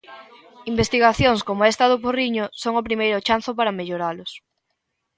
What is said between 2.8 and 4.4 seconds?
primeiro chanzo para melloralos.